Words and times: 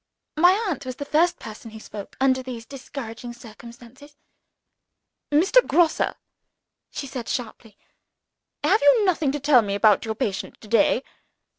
My 0.35 0.53
aunt 0.67 0.83
was 0.87 0.95
the 0.95 1.05
first 1.05 1.37
person 1.37 1.69
who 1.69 1.79
spoke, 1.79 2.15
under 2.19 2.41
these 2.41 2.65
discouraging 2.65 3.33
circumstances. 3.33 4.15
"Mr. 5.31 5.63
Grosse!" 5.67 6.15
she 6.89 7.05
said 7.05 7.29
sharply. 7.29 7.77
"Have 8.63 8.81
you 8.81 9.05
nothing 9.05 9.31
to 9.31 9.39
tell 9.39 9.61
me 9.61 9.75
about 9.75 10.03
your 10.03 10.15
patient 10.15 10.59
to 10.61 10.67
day? 10.67 11.03